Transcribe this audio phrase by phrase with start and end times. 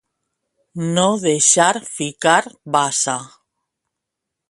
[0.95, 2.41] No deixar ficar
[2.79, 3.19] basa.